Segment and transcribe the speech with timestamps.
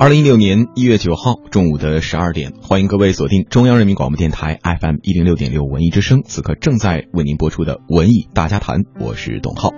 [0.00, 9.70] 二零一六年一月九号中午的十二点，欢迎各位锁定中央人民广播电台 FM 一零六点六文艺之声，此刻正在为您播出的文艺大家谈，我是董浩。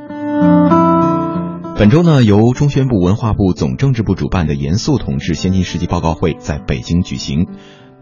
[1.74, 7.46] 本周呢，由中宣部、文化部总政治部主办的严肃同志先进事迹报告会在北京举行，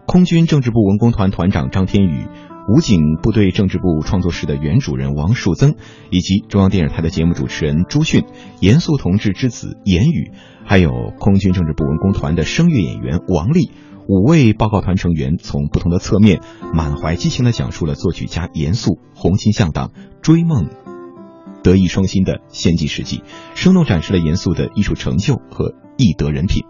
[0.05, 2.27] 空军政治部文工团团长张天宇。
[2.71, 5.73] 武警部队政治部创作室的原主任王树增，
[6.11, 8.25] 以及中央电视台的节目主持人朱迅，
[8.59, 10.31] 严肃同志之子严宇，
[10.69, 13.71] 还有空军政治部文工团的声乐演员王丽，
[14.07, 16.41] 五位报告团成员从不同的侧面，
[16.75, 20.69] 满怀激情地讲述了作曲家严肃红心向党、追梦、
[21.63, 23.23] 德艺双馨的先进事迹，
[23.55, 26.61] 生动展示了严肃的艺术成就和艺德人品。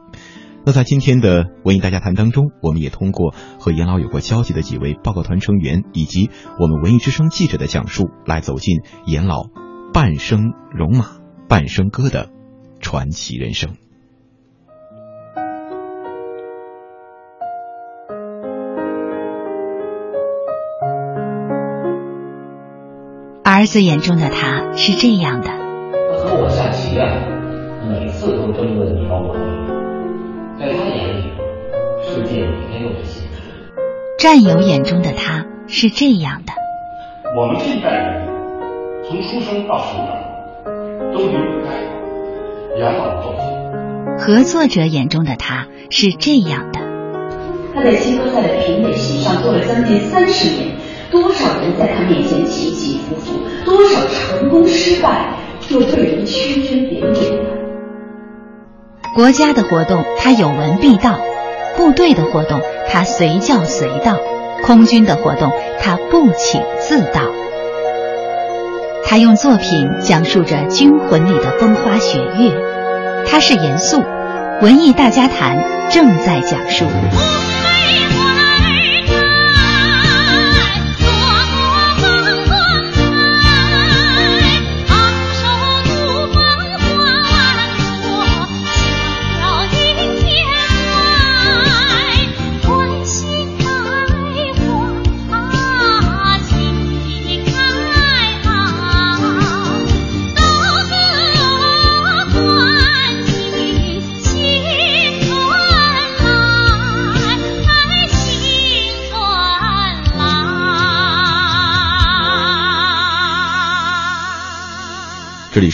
[0.66, 9.50] 那在今天的文艺大家谈当中，我们也通过和严老有过交集的几位报告团成员，以及我们文艺之声记者的讲述，来走进严老
[9.94, 11.18] 半生戎马、
[11.50, 12.30] 半生歌的
[12.80, 13.76] 传奇人生。
[23.60, 25.50] 儿子眼中的他是这样的。
[25.50, 27.12] 和我下棋啊，
[27.90, 29.42] 每次都争得你高我低。
[30.58, 31.24] 在他眼里，
[32.08, 33.38] 世界每天都是新的。
[34.18, 36.54] 战友眼中的他是这样的。
[37.36, 38.30] 我们这一代人，
[39.06, 40.16] 从出生到成长，
[41.12, 43.42] 都离不开养老的作品。
[44.20, 46.80] 合作者眼中的他是这样的。
[47.76, 50.78] 他在新歌赛的评委席上坐了将近三十年，
[51.12, 55.34] 多少人在他面前起起伏伏，多少成功失败，
[55.70, 57.34] 又被人圈圈点点。
[59.16, 61.16] 国家的活动，他有闻必到；
[61.76, 64.18] 部队的活动，他随叫随到；
[64.64, 65.52] 空军的活动，
[65.82, 67.22] 他不请自到。
[69.06, 72.54] 他用作品讲述着军魂里的风花雪月。
[73.26, 74.04] 他是严肃，
[74.62, 76.86] 文艺大家谈正在讲述。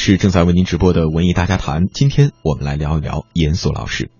[0.06, 4.12] 是正在为您直播的文艺大家谈，今天我们来聊一聊严肃老师。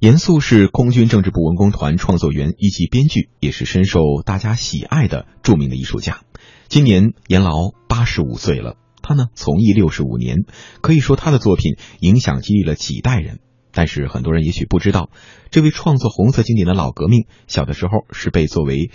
[0.00, 6.22] 严肃是空军政治部文工团创作员一级编剧，也是深受大家喜爱的著名的艺术家。
[6.66, 7.52] 今年严老
[7.88, 10.38] 八十五岁了，他呢从艺六十五年，
[10.80, 13.38] 可以说他的作品影响激励了几代人。
[13.70, 15.08] 但是很多人也许不知道，
[15.52, 18.90] 这位创作红色经典的老革命，小的时候是被作为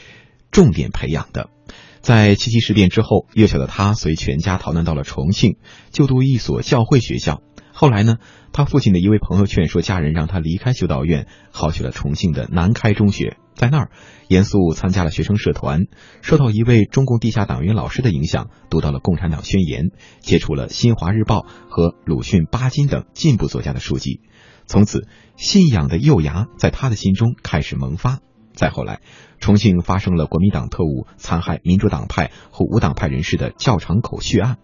[0.51, 1.49] 重点培养的。
[2.03, 5.55] 在七七事变之后，幼小的他随全家逃难到了重庆，
[5.89, 7.41] 就读一所教会学校。
[7.71, 8.17] 后来呢，
[8.51, 13.37] 他父亲的一位朋友劝说家人让他离开修道院，考取了重庆的南开中学。
[13.55, 13.91] 在那儿，
[14.27, 15.83] 严肃参加了学生社团，
[16.21, 19.85] 受到一位中共地下党员老师的影响，读到了《共产党宣言》，
[20.19, 24.19] 接触了《新华日报》和鲁迅、巴金等进步作家的书籍。
[24.65, 28.19] 从此，信仰的幼芽在他的心中开始萌发。
[28.53, 29.01] 再后来，
[29.39, 34.57] 重庆发生了国民党特务残害民主党派和无党派人士的教场口血案，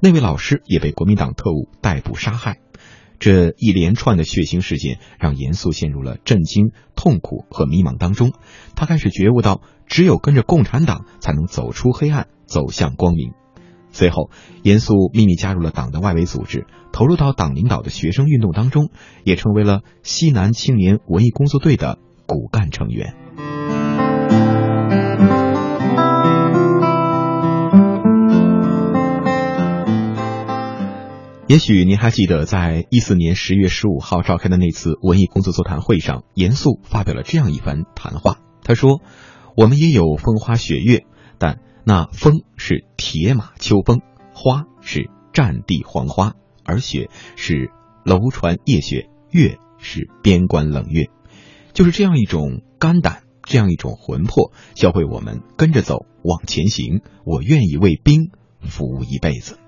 [0.00, 2.58] 那位老师也被国民党特务逮捕杀害。
[3.18, 8.32] 这一连串的血腥事件让严肃陷入了震惊、痛苦和迷茫当中。
[8.74, 13.32] 他开始觉悟到，只有跟着共产党才能走出黑暗，走向光明。
[13.92, 14.30] 随后，
[14.62, 18.88] 严肃秘密加入了党的外围组织，投入到党领导的学生运动当中，
[19.22, 21.98] 也成为了西南青年文艺工作队的
[22.30, 23.12] 骨干成员。
[31.48, 38.36] 也许您还记得，在一四年十月十五号召开的那次文艺工作座谈会上，严肃发表了这样一番谈话。
[38.62, 39.00] 他说
[39.58, 41.06] ：“我们也有风花雪月，
[41.38, 43.98] 但那风是铁马秋风，
[44.32, 46.34] 花是战地黄花，
[46.64, 47.72] 而雪是
[48.04, 51.08] 楼船夜雪，月是边关冷月。
[51.72, 57.00] 就是这样一种肝胆，这样一种魂魄，教会我们跟着走，往前行。
[57.24, 58.30] 我愿意为兵
[58.60, 59.58] 服务一辈子。”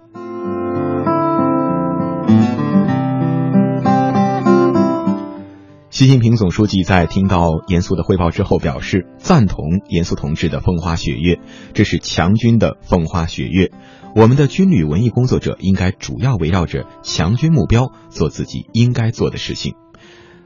[5.90, 11.38] 习近平总书记在听到严肃的汇报之后表示，赞同严肃同志的风花雪月，
[11.74, 13.70] 这是强军的风花雪月。
[14.16, 19.74] 我们的军旅文艺工作者应该主要围绕着强军目标做自己应该做的事情。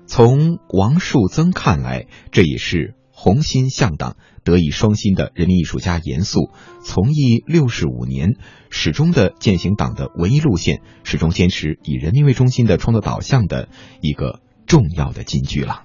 [0.06, 6.50] 从王树增看来，这也是红心向党、德艺双馨的人民艺术家严肃
[6.82, 8.36] 从艺六十五年，
[8.70, 13.68] 始终的践行党的文艺路线，始终坚持以人民为中心的创作导向的
[14.00, 15.82] 一个重要的金句了。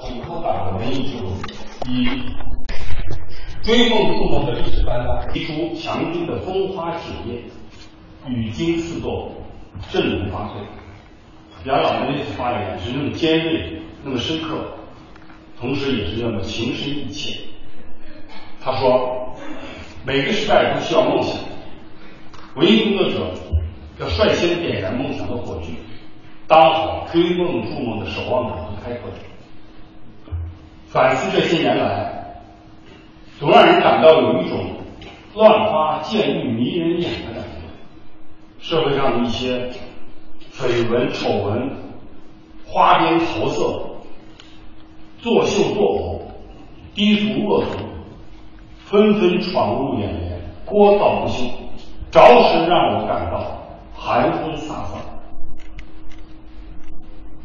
[0.00, 1.32] 紧扣党的文艺制度，
[1.88, 2.06] 以
[3.62, 7.44] 追梦不同的历史斑斓，提出强军的风花雪月，
[8.28, 9.32] 语惊四座，
[9.90, 10.83] 振聋发聩。
[11.64, 14.76] 杨老的那次发言是那么尖锐，那么深刻，
[15.58, 17.40] 同时也是那么情深意切。
[18.60, 19.34] 他说
[20.04, 21.38] ：“每个时代都需要梦想，
[22.56, 23.32] 文艺工作者
[23.98, 25.74] 要率先点燃梦想的火炬，
[26.46, 29.16] 当好追梦筑梦的守望者和开拓者。
[30.88, 32.42] 反思这些年来，
[33.38, 34.66] 总让人感到有一种
[35.34, 38.60] 乱花渐欲迷人眼的感觉。
[38.60, 39.70] 社会上的一些。”
[40.56, 41.68] 绯闻、丑闻、
[42.64, 43.86] 花边桃色、
[45.18, 46.20] 作秀作偶、
[46.94, 47.78] 低俗恶俗，
[48.84, 51.44] 纷纷闯入眼帘，聒噪不休，
[52.12, 53.62] 着实让我感到
[53.92, 54.98] 寒风飒飒。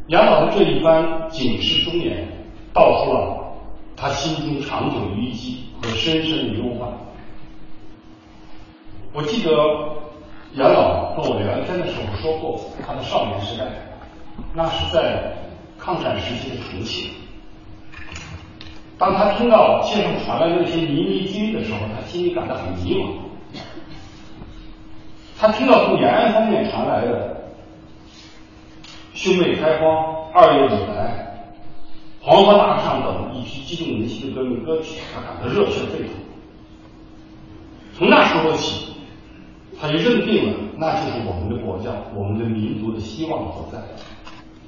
[0.10, 2.28] 杨老的这一番警示忠言，
[2.72, 3.54] 道出了
[3.96, 6.92] 他心中长久的淤积和深深的忧患。
[9.14, 9.50] 我记得。
[10.56, 13.66] 杨老和我聊天的时候说过，他的少年时代，
[14.54, 15.32] 那是在
[15.78, 17.12] 抗战时期的重庆。
[18.98, 23.12] 当他听到街上传来那些靡靡之音的时候，他心里感到很迷茫。
[25.38, 27.52] 他听到从延安方面传来的
[29.14, 31.54] “兄妹开荒”“二月以来
[32.22, 36.10] ”“黄河大上”等一批激动人心的革命歌曲，他感到热血沸腾。
[37.96, 38.89] 从那时候起。
[39.82, 43.80] 他就认定了，那就是我们的国家、我们的民族的希望所在。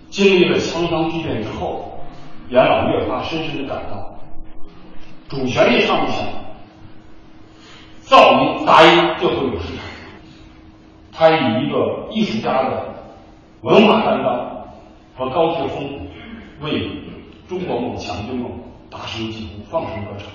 [0.10, 2.00] 经历了沧桑巨变之后，
[2.50, 4.20] 杨老越发深深的感到，
[5.28, 6.26] 主旋律唱不响，
[8.06, 9.86] 噪音杂音就会有市场。
[11.12, 12.94] 他以一个艺术家的
[13.62, 14.66] 文化担当
[15.18, 16.08] 和高洁风，
[16.62, 16.90] 为
[17.50, 18.50] 中国梦、强军梦
[18.90, 20.28] 大声疾呼、放声歌唱。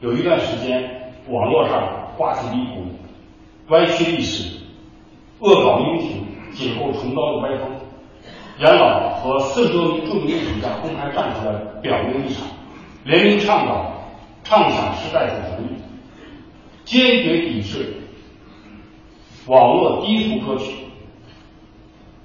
[0.00, 2.84] 有一段时间，网络上刮起一股。
[3.68, 4.58] 歪曲历史、
[5.38, 7.70] 恶搞英雄、解构崇高的歪风，
[8.58, 12.46] 杨老和四十多名著名艺术家公开站出来表明立场，
[13.04, 13.92] 联名倡导、
[14.42, 15.76] 唱响时代主旋律，
[16.84, 17.94] 坚决抵制
[19.46, 20.72] 网络低俗歌曲。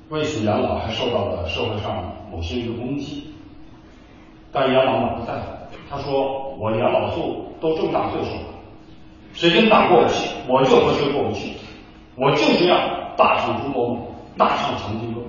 [0.10, 3.34] 为此，杨老还受到了社会上某些人的攻击，
[4.52, 5.48] 但杨老满不在乎。
[5.90, 8.42] 他说：“我杨老素都这么大岁数了。”
[9.40, 11.54] 谁跟党过不去，我就和谁过不去。
[12.18, 12.76] 我就是要
[13.16, 14.02] 大唱中国梦，
[14.38, 15.22] 大唱长津歌。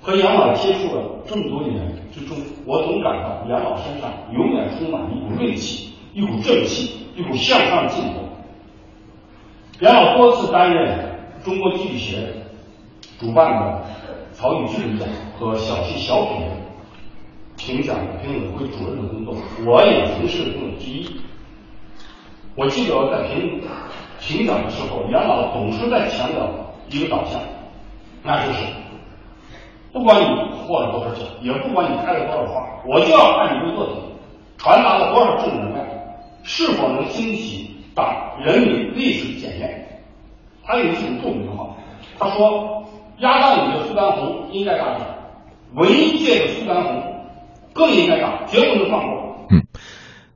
[0.00, 8.20] 和杨老接触了这么多年之中，我总感到杨老身上永远充满一股锐气，一股正气，一股向上劲头。
[9.80, 11.10] 杨老多次担任
[11.44, 12.16] 中国剧学
[13.20, 13.82] 主办的
[14.32, 15.06] 曹禺剧奖
[15.38, 16.46] 和小戏小品
[17.58, 19.36] 评奖评委会主任的工作，
[19.66, 21.20] 我也曾是评委之一。
[22.54, 23.60] 我记得在评
[24.20, 26.48] 评奖的时候，杨老总是在强调
[26.90, 27.40] 一个导向，
[28.22, 28.58] 那就是
[29.92, 30.26] 不管你
[30.66, 33.96] 获了多少奖，也不管你开了多少花，我就要看你的作品
[34.58, 35.86] 传达了多少正能量，
[36.42, 40.00] 是否能经得起党、人民、历史检验。
[40.64, 41.74] 他有一句著名的话，
[42.18, 42.84] 他说
[43.18, 45.00] ：“鸭蛋里的苏丹红应该大点，
[45.74, 47.02] 文艺界的苏丹红
[47.72, 49.22] 更应该大，绝不能放过。”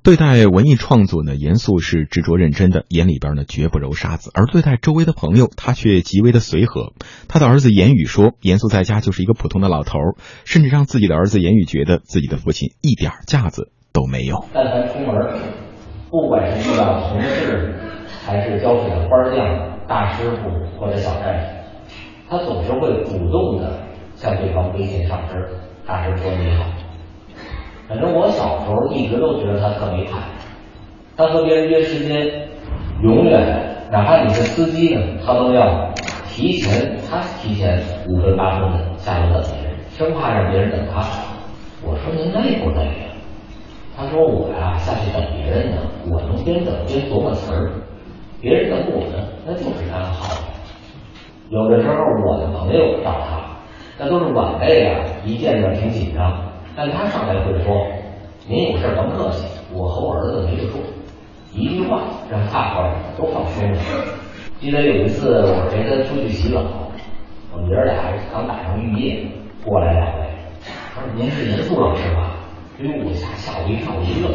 [0.06, 6.92] 对待文艺创作呢，严肃是执着认真的，眼里边呢绝不揉沙子；而对待周围的朋友，他却极为的随和。
[7.26, 9.98] 他的儿子言语说，严肃在家就是一个普通的老头，
[10.44, 14.44] 甚至让自己的儿子言语觉得自己的父亲一点架子都没有。
[14.54, 15.40] 但凡出门，
[16.08, 17.75] 不管是遇到同事，
[18.25, 21.48] 还是交水的花匠、大师傅或者小战士，
[22.30, 23.80] 他总是会主动的
[24.14, 25.36] 向对方微信上身，
[25.84, 26.64] 大声说你好。
[27.88, 30.19] 反正我小时候一直都觉得他特没态
[31.16, 32.49] 他和别人约时间，
[33.02, 35.93] 永远哪怕你是司机呢，他都要
[36.28, 41.00] 提前，他提前五分八分的下楼等别人，生怕让别人等他。
[41.83, 43.07] 我说您累不累呀？
[43.97, 45.76] 他说我呀下去等别人呢，
[46.11, 47.71] 我能边等边琢磨词儿，
[48.43, 50.43] 别人等我呢，那就是安好。
[51.49, 51.95] 有的时候
[52.26, 53.40] 我的朋友找他，
[53.97, 56.43] 那都是晚辈啊，一见着挺紧张。
[56.76, 57.87] 但他上来会说
[58.47, 60.78] ：“您有事甭客气，我和我儿子没得说。”
[61.54, 63.78] 一句话让大伙儿都放松了。
[64.61, 66.61] 记得有一次我陪他出去洗澡，
[67.54, 67.95] 我们爷俩
[68.30, 69.26] 刚打上浴液，
[69.64, 70.26] 过来两位，
[70.95, 72.37] 我说您是严肃老师吧？
[72.78, 74.30] 哎呦，我吓吓我一跳，我一愣。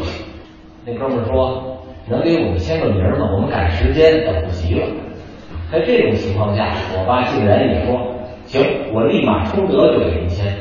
[0.84, 1.78] 那哥们说
[2.10, 3.30] ：“能给我们签个名吗？
[3.34, 4.86] 我们赶时间等不及了。”
[5.70, 8.00] 在这种情况下，我爸竟然也说
[8.46, 8.60] ：“行，
[8.92, 10.52] 我立马冲德就给您签。”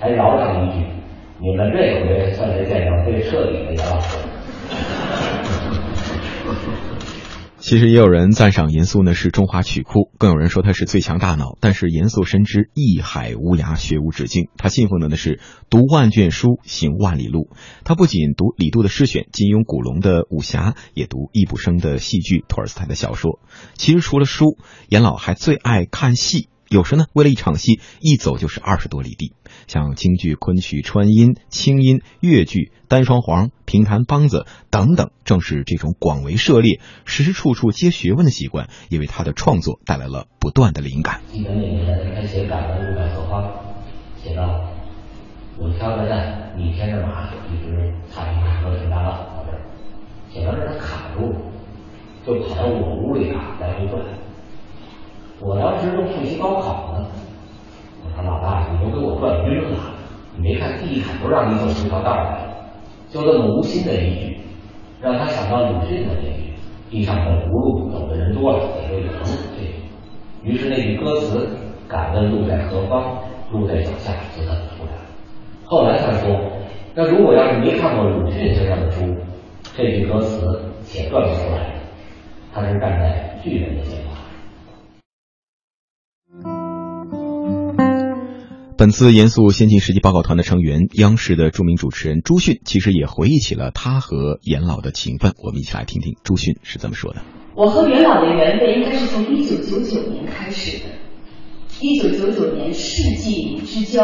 [0.00, 0.84] 还饶上一句
[1.42, 4.18] ：“你们这回算是见着最彻底的严老师。”
[7.58, 11.56] 其实也有人赞赏严肃呢是中华曲库，更有人说他是最强大脑。
[11.60, 14.48] 但是严肃深知艺海无涯，学无止境。
[14.58, 17.48] 他信奉的呢是读万卷书，行万里路。
[17.84, 23.38] 他不仅读李杜的诗选、金庸、古龙的武侠，也读易卜生的戏剧、托尔斯泰的小说。
[23.74, 24.58] 其实除了书，
[24.90, 26.49] 严老还最爱看戏。
[26.70, 29.32] 有时呢，为了一场戏，一走就是二十多里地。
[29.66, 41.22] 像京剧、昆曲、川音、清音、越剧、单双簧、评弹梆子等等，正是这种广为涉猎、时时处处接学问的习惯，也为他的创作带来了不断的灵感。
[41.32, 43.42] 记得那年他写《感恩五百荷花》，
[44.22, 44.70] 写到
[45.58, 49.60] 我挑着担，你牵着马，一直踏平河水大浪到这儿，
[50.32, 51.34] 写到这儿卡住，
[52.24, 54.00] 就跑到我屋里啊来回转。
[55.42, 57.06] 我当时正复习高考呢，
[58.04, 59.78] 我说老大，你都给我转晕了，
[60.36, 62.54] 你没看第一坎都让你走出条道来了，
[63.08, 64.36] 就这么无心的一句，
[65.00, 66.52] 让他想到鲁迅的那句
[66.90, 69.24] “地上的无路，走的人多了，也就有路”
[69.56, 69.72] 对。
[70.42, 71.48] 于是那句歌词
[71.88, 73.16] “敢问路在何方，
[73.50, 75.00] 路在脚下”就这么出来了。
[75.64, 76.38] 后来他说，
[76.94, 79.06] 那如果要是没看过鲁迅先生的书，
[79.74, 80.60] 这句歌词
[80.94, 81.76] 也转不出来。
[82.52, 84.09] 他是站在巨人的肩膀。
[88.80, 95.34] 本次严肃先进实际报告团的成员，央视的著名主持人朱迅，其实也回忆起了他和严老的情分。
[95.44, 97.20] 我们一起来听听朱迅是怎么说的。
[97.54, 100.84] 我和袁老的缘分应该是从一九九九年开始的。
[101.82, 104.02] 一九九九年世纪之交，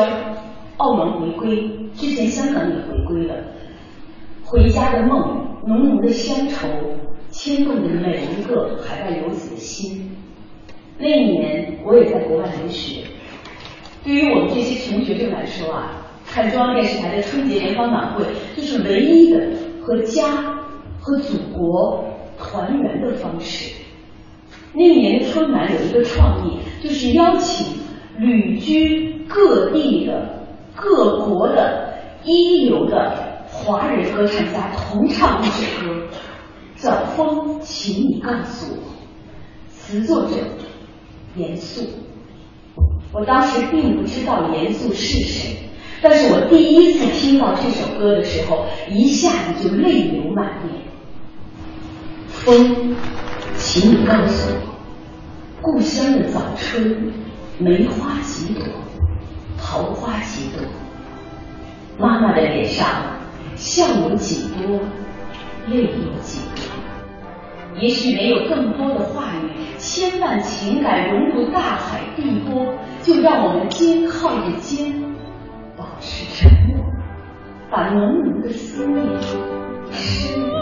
[0.76, 3.44] 澳门回归之前，香港也回归了。
[4.44, 6.68] 回家的梦，浓浓的乡愁，
[7.30, 10.10] 牵动着每一个海外游子的心。
[10.98, 13.04] 那一年，我也在国外留学。
[14.06, 18.24] 对于我们这些穷学生来说啊，看中央电视台的春节联欢晚会，
[18.56, 19.40] 就是唯一的
[19.82, 20.62] 和家
[21.00, 22.04] 和祖国
[22.38, 23.74] 团圆的方式。
[24.72, 27.78] 那年春晚有一个创意，就是邀请
[28.16, 30.46] 旅居各地的
[30.76, 36.06] 各国的一流的华人歌唱家同唱一首歌，
[36.76, 38.78] 叫《风，请你告诉我》，
[39.68, 40.36] 词作者
[41.34, 41.82] 严肃。
[43.18, 45.56] 我当时并不知道严肃是谁，
[46.02, 50.82] 但是我第一次听到这首歌的时候，一下子就泪流满面。
[52.28, 52.94] 风，
[53.56, 54.58] 请你告诉我，
[55.62, 57.10] 故乡的早春，
[57.58, 58.62] 梅花几朵，
[59.58, 60.62] 桃花几朵，
[61.98, 62.86] 妈妈的脸上
[63.54, 64.78] 笑有几多，
[65.68, 67.80] 泪有几多。
[67.80, 72.74] 也许没有更多的话语，千万情感融入大海碧波。
[73.06, 75.00] 就让我们肩靠着肩，
[75.76, 76.84] 保持沉默，
[77.70, 79.06] 把浓浓的思念
[79.92, 80.55] 深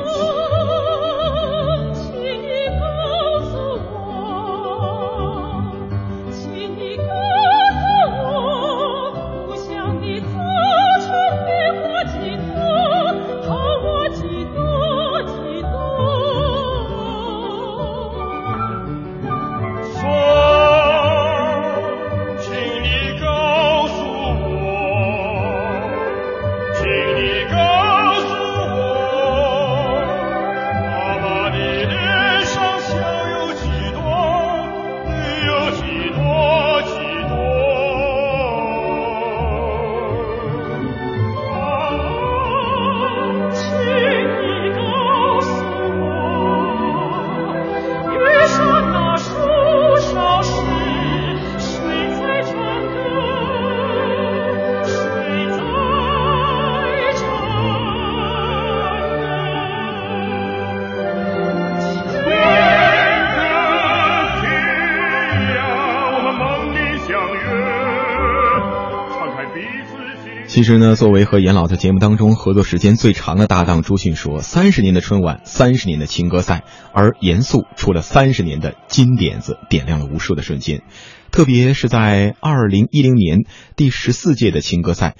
[70.54, 80.84] 其实呢，作为和严老在节目当中合作时间最长的搭档，朱迅说：“三十年的春晚，三十年的情歌赛，而严肃出了三十年的金点子，点亮了无数的瞬间。
[81.32, 83.40] 特别是在二零一零年
[83.75, 85.16] 第十四届的情歌赛，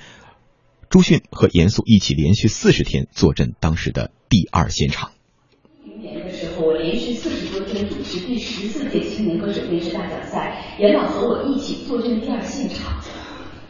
[0.88, 5.11] 朱迅和严肃一起连续四十天坐镇当时的第二现场。
[5.85, 13.03] 零年的时候，我连续四十多天主持第十四届青年歌手电视大奖赛，严老和我一起坐镇第二现场。”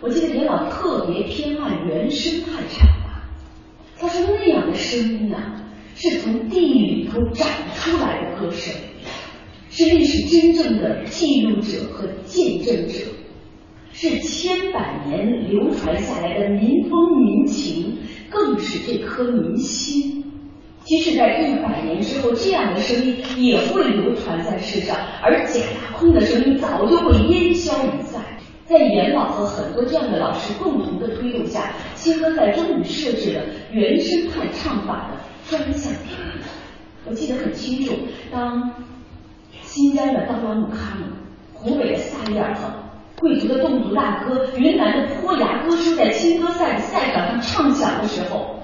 [0.04, 3.22] 我记得田老特别偏爱原声派唱法，
[3.98, 8.74] 他说那样的声音啊，是从地狱里头长出来的歌声，
[9.70, 12.98] 是历史真正的记录者和见证者，
[13.94, 17.96] 是千百年流传下来的民风民情，
[18.28, 20.22] 更是这颗民心。
[20.84, 28.22] 即使在一百年之后，这样的声音也会流传在世上，而假大空的声音早就会烟消云散。
[28.66, 35.16] 在严老和很多这样的老师共同的推动下，新歌赛终于设置了原声派唱法的
[35.48, 35.92] 专项。
[37.04, 37.92] 我记得很清楚，
[38.32, 38.72] 当
[39.60, 41.04] 新疆的当拉木卡姆、
[41.52, 42.72] 湖北的萨利尔和
[43.18, 48.60] 贵族的侗族大歌、云南的坡牙歌声在青歌赛的赛场上唱响的时候。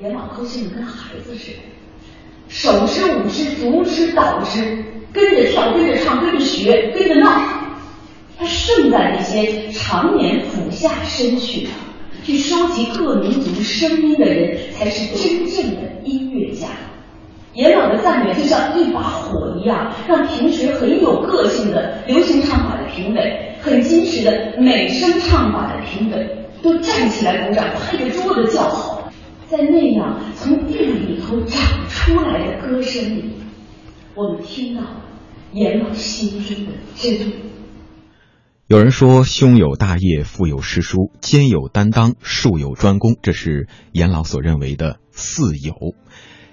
[0.00, 1.58] 严老高兴的跟孩子似的，
[2.48, 7.63] 手支舞支足支蹈支，跟着跳，跟着唱，跟着学，跟着闹。
[8.38, 11.68] 他胜在那些常年俯下身去
[12.24, 16.68] 去收集各民族声音的人，才是真正的音乐家。
[17.52, 26.28] 严老的赞美就像一把火一样，让平时很有个性的流行唱法的评委，很矜持的美声唱法的评委，
[26.62, 29.12] 都站起来鼓掌，拍着桌子叫好。
[29.48, 33.30] 在那样从地里头长出来的歌声里，
[34.16, 34.82] 我们听到
[35.52, 37.32] 严老心中的真。
[38.66, 45.74] 有人说：“胸有大业，腹有诗书，肩有担当，术有专攻。”这是严老所认为的四有。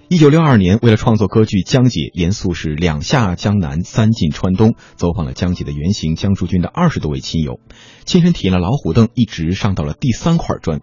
[0.10, 7.62] 一九六二年，为了创作歌剧《江姐》，严肃是两下江南，三进川东，走访了江姐的原型江竹君的二十多位亲友，
[8.04, 10.82] 亲身体验了老虎凳，一直上到了第三块砖，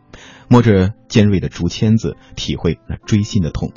[0.49, 3.75] 摸着尖锐的竹签子，体会那锥心的痛。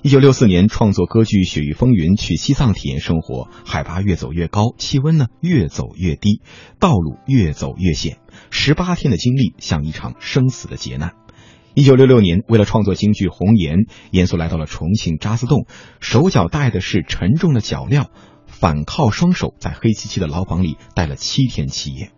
[0.00, 6.40] 一九六四年，创作歌剧《雪域风云》，去西藏体验生活，海拔越走越高，气温呢越走越低，
[6.78, 11.14] 道路越走越险，十八天的经历像一场生死的劫难。
[11.74, 13.78] 一九六六年，为了创作京剧《红颜》，
[14.12, 15.66] 严肃来到了重庆渣滓洞，
[15.98, 18.06] 手脚带的是沉重的脚镣，
[18.46, 22.12] 反靠双手在黑漆漆的牢房里待了七天七夜。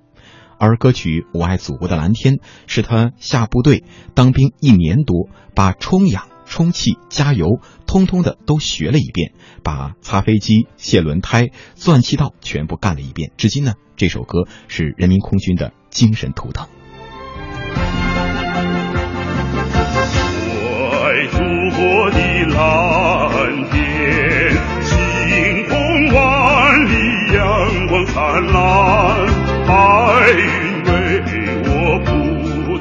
[0.59, 2.35] 而歌曲《我爱祖国的蓝天》
[2.67, 9.33] 是他下部队当兵一年多，把充氧、充气、加油，通通的都学了一遍，
[9.63, 13.31] 把擦飞机、卸轮胎、钻气道全部干了一遍。
[13.37, 16.67] 至今呢，这首歌是人民空军的精神图腾。
[20.53, 21.39] 我爱祖
[21.77, 22.19] 国的
[22.51, 22.59] 蓝
[23.71, 23.79] 天，
[24.85, 24.91] 晴
[25.69, 25.79] 空
[26.13, 26.93] 万里，
[27.33, 28.59] 阳光灿烂，
[29.69, 29.73] 白
[30.33, 30.43] 云
[30.83, 30.91] 为
[31.63, 31.71] 我
[32.05, 32.11] 铺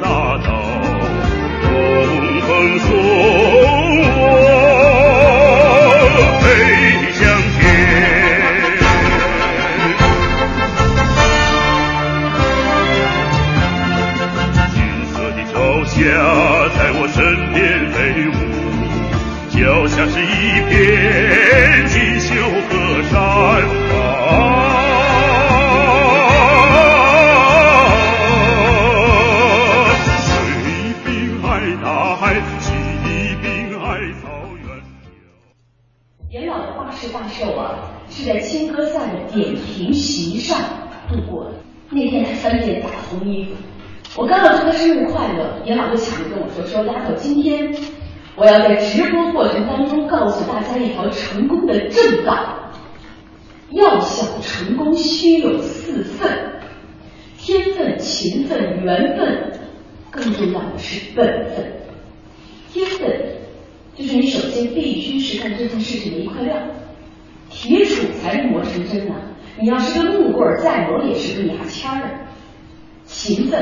[0.01, 0.08] 大
[0.39, 0.49] 道，
[1.62, 1.69] 东
[2.41, 2.89] 风送
[6.41, 6.43] 飞
[7.13, 7.21] 向
[7.55, 7.62] 天
[14.73, 14.77] 金
[15.12, 15.55] 色的朝
[15.86, 15.95] 霞
[16.75, 17.17] 在我身
[17.53, 17.58] 边
[17.91, 18.34] 飞舞
[19.49, 20.71] 脚下是一片
[21.88, 22.27] 锦绣
[22.69, 22.71] 河
[23.10, 23.78] 山。
[44.79, 47.75] 生日快乐，严老就抢着跟我说：“说丫头，今天。”
[48.37, 52.71] 我要在直播过程当中告诉大家一条成功的正道：
[53.71, 56.61] 要想成功，须有四份：
[57.37, 59.59] 天分、勤奋、缘分，
[60.09, 61.73] 更重要的是本分。
[62.71, 63.21] 天分
[63.97, 66.55] 就是你首先必须是干这件事情的一块料，
[67.49, 69.19] 铁杵才能磨成针啊！
[69.59, 72.27] 你要是个木棍，再磨也是个牙签儿。
[73.03, 73.59] 勤奋，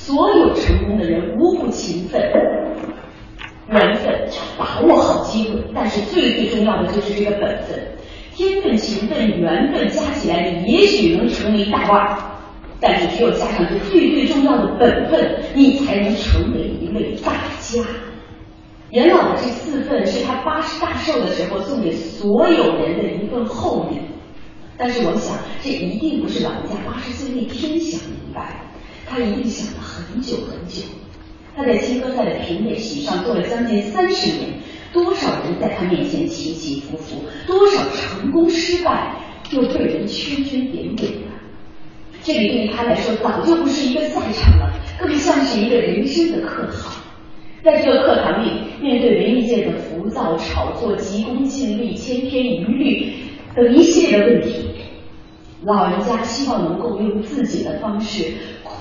[0.00, 2.20] 所有成功的人无不勤奋。
[3.70, 7.78] 缘分，把握好机会，但是最最重要的就是这个本分，
[8.34, 12.18] 天分、勤奋、缘分加起来，你也许能成为大腕，
[12.80, 17.84] 但是只有加上这最最重要的本分，你才能成为一位大家。
[18.90, 23.98] 严老的这四份是他八十大寿的时候送给所有人的一份厚礼，
[24.76, 28.69] 但是我想这一定不是老人家八十岁那天想明白，
[29.10, 30.82] 他一定想了很久很久。
[31.56, 34.50] 他在青歌赛的评委席上坐了将近三十年，
[34.92, 39.16] 多少人在他面前起起伏伏，多少成功失败
[39.50, 41.18] 又被人圈圈点点的。
[42.22, 46.92] 这里对于他来说早就不是一个赛场了，更像是一个人生的课堂。
[47.64, 53.12] 在这个课堂里，面对文艺界的浮躁炒作、急功近利、千篇一律
[53.54, 54.70] 等一系列的问题，
[55.64, 58.32] 老人家希望能够用自己的方式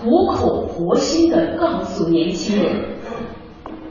[0.01, 0.65] 苦口。
[0.65, 2.85] 婆心的告诉年轻人，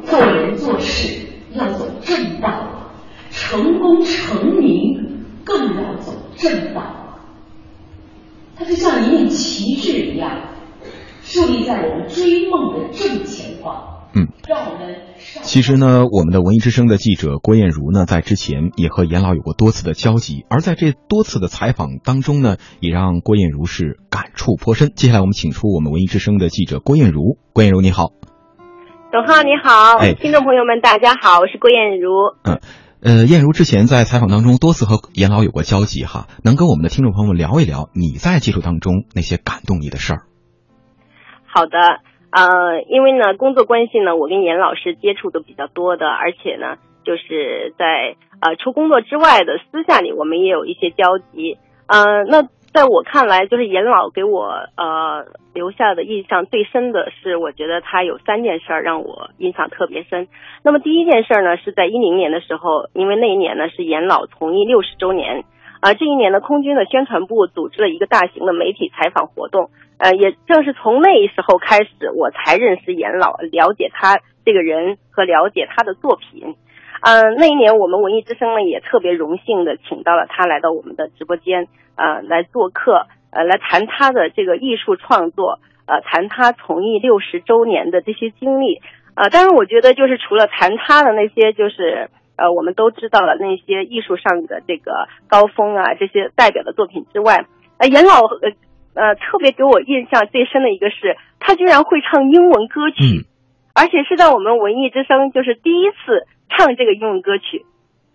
[0.07, 1.19] 做人做事
[1.53, 2.65] 要走正道，
[3.31, 6.83] 成功成名更要走正道。
[8.57, 10.31] 它就像一面旗帜一样，
[11.23, 13.98] 树立在我们追梦的正前方。
[14.49, 24.91] 嗯，让我们上其实呢，我们的文艺之声的记者郭艳茹呢，在之前也和严老有过多次的交集，而在这多次的采访当中呢，也让郭艳茹是感触颇深。
[24.95, 28.13] 接下来我们请出我们文艺之声的记者郭艳茹，郭艳茹你好。
[29.13, 32.11] 董浩你好，哎听众朋友们大家好，我是郭艳茹。
[33.01, 40.23] 呃，艳茹之前在采访当中多次和严老有过交集哈，能跟我们的听众朋友们聊一聊你在接触当中那些感动你的事儿？
[41.47, 41.71] 好的，
[42.31, 51.57] 呃，因为呢工作关系呢，我跟严老师接触的比较多的，而且呢，就是在呃除工作之外的私下里，我们也有一些交集。
[51.87, 52.43] 呃，那
[52.75, 60.29] 在我看来，就是严老给我呃留下的印象最深的是，我觉得他有三件事儿让我印象特别深。
[60.63, 65.45] 那么第一件事儿呢，是在一零年的时候，因为那一年呢是严老从艺六十周年。
[65.81, 76.57] 啊、这一年呢，空军的宣传部组织了一个大型的媒体采访活动，呃，也正是从那时候开始，我才认识严老，了解他这个人和了解他的作品。
[77.01, 88.81] 呃，那一年我们文艺之声呢也特别荣幸的请到了他来到我们的直播间，呃，来做客，呃，来谈他的这个艺术创作，呃，谈他从艺六十周年的这些经历。
[89.15, 92.11] 呃，当然我觉得就是除了谈他的那些就是。
[92.39, 97.45] 呃，我们都知道了那些艺术上的这个高峰啊，这些代表的作品之外，
[97.79, 98.53] 呃，严老呃
[98.95, 103.27] 呃特别给我印象最深的一个是，他居然会唱英文歌曲，嗯
[103.75, 107.65] 而且是在我们文艺之声就是第一次唱这个英文歌曲，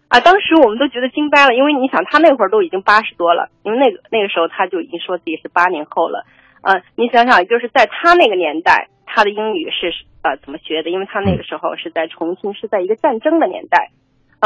[0.09, 6.25] 啊，当时我们都觉得惊呆了，因为你想他那会儿都已经八十多了，因为那个那个时候他就已经说自己是八零后了，
[6.63, 10.89] 呃，你想想，就是在他那个年代，他的英语是呃怎么学的？
[10.89, 13.91] 因为他那个时候是在重庆，是在一个战争的年代。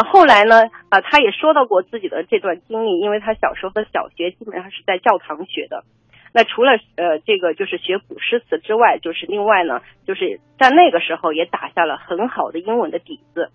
[0.04, 5.84] 后来呢，呃，他也说到过自己的这段经历，因为他小时候的小学基本上是在教堂学的。
[6.34, 13.50] 那除了呃这个就是学古诗词之外，就是另外呢，就是在那个时候也打下了很好的英文的底子。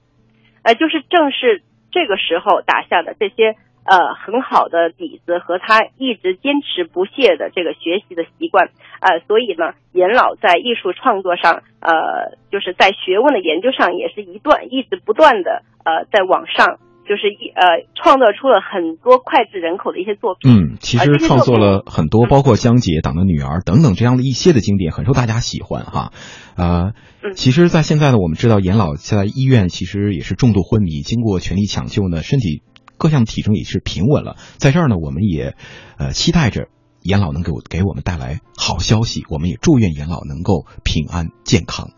[0.62, 20.50] 呃，就是正是这个时候打下的这些呃很好的底子和他一直坚持不懈的这个学习的习惯，呃，所以呢，严老在艺术创作上，呃，就是在学问的研究上也是一段一直不断的呃在往上，就是一呃创作出了很多脍炙人口的一些作品。
[20.50, 26.12] 嗯，其实创作了很多，包括江姐、党的女儿等等这样的一些的经典，很受大家喜欢哈。
[26.56, 26.92] 呃，
[27.22, 32.62] 嗯其实，在现在呢，我们知道严老在医院其实也是重度昏迷，经过全力抢救呢，身体
[33.02, 34.36] 各项体征也是平稳了。
[34.58, 35.56] 在这儿呢，我们也
[35.98, 36.68] 呃期待着
[37.00, 41.90] 严老能给我给我们带来好消息，我们也祝愿严老能够平安健康。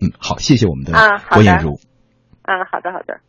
[0.00, 0.92] 嗯，好，谢谢我们的
[1.30, 1.78] 郭艳茹。
[2.42, 3.20] 嗯，好的好的。